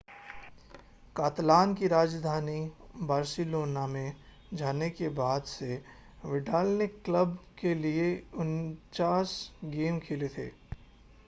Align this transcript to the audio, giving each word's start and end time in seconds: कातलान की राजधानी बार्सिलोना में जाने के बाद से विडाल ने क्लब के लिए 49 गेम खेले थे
कातलान 1.15 1.73
की 1.73 1.87
राजधानी 1.87 2.55
बार्सिलोना 3.03 3.85
में 3.87 4.15
जाने 4.53 4.89
के 4.91 5.09
बाद 5.21 5.43
से 5.47 5.81
विडाल 6.25 6.67
ने 6.79 6.87
क्लब 6.99 7.37
के 7.59 7.75
लिए 7.77 8.11
49 8.39 9.37
गेम 9.71 9.99
खेले 10.01 10.27
थे 10.29 10.49